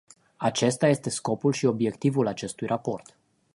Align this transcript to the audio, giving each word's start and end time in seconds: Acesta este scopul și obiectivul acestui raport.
Acesta 0.37 0.87
este 0.87 1.09
scopul 1.09 1.51
și 1.53 1.65
obiectivul 1.65 2.27
acestui 2.27 2.67
raport. 2.67 3.15